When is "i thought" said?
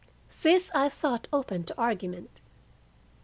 0.73-1.27